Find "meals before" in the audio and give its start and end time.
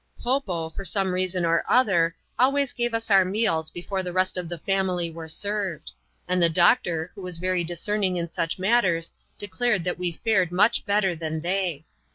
3.23-4.01